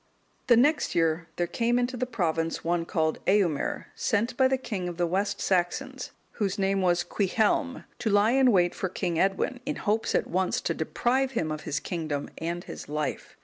[0.47, 4.57] (212) The next year there came into the province one called Eumer, sent by the
[4.57, 9.19] king of the West Saxons, whose name was Cuichelm,(213) to lie in wait for King
[9.19, 13.37] Edwin, in hopes at once to deprive him of his kingdom and his life.